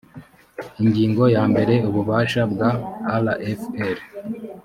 ingingo 0.83 1.23
ya 1.35 1.43
mbere 1.51 1.73
ububasha 1.89 2.41
bwa 2.51 2.69
rfl 3.23 3.97